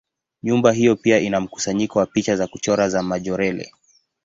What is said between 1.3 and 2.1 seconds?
mkusanyiko wa